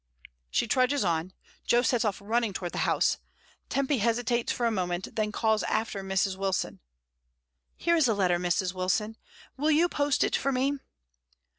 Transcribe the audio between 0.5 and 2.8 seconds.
trudges on, Jo sets off* running towards the